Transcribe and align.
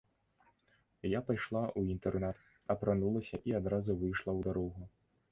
Я 1.09 1.19
пайшла 1.27 1.59
ў 1.65 1.95
інтэрнат, 1.95 2.39
апранулася 2.75 3.37
і 3.51 3.53
адразу 3.59 3.91
выйшла 4.01 4.31
ў 4.37 4.41
дарогу. 4.49 4.89